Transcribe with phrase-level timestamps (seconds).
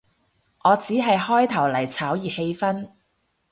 [0.63, 2.89] 我只係開頭嚟炒熱氣氛